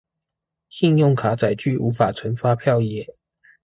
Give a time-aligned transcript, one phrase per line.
[0.67, 3.15] 信用卡載具無法存發票耶